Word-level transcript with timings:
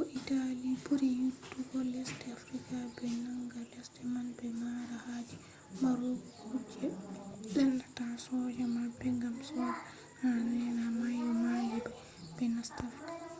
ko 0.00 0.04
italy 0.18 0.70
buri 0.84 1.06
yidugo 1.18 1.78
lesde 1.92 2.26
afrika. 2.38 2.76
be 2.94 3.06
nanga 3.24 3.60
lesde 3.70 4.00
man 4.12 4.26
be 4.36 4.46
mara 4.62 4.96
haje 5.04 5.36
marugo 5.82 6.28
kuje 6.40 6.86
lendata 7.54 8.06
soja 8.24 8.66
mabbe 8.76 9.08
gam 9.20 9.36
soja 9.48 9.82
en 10.28 10.46
eera 10.66 10.86
mayo 10.98 11.26
maalia 11.42 11.82
be 12.36 12.44
nasta 12.54 12.82
afrika 12.90 13.24